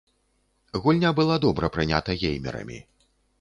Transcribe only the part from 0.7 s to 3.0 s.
Гульня была добра прынята геймерамі.